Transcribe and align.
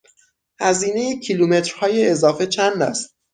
هزینه 0.61 1.19
کیلومترهای 1.19 2.09
اضافه 2.09 2.47
چند 2.47 2.81
است؟ 2.81 3.15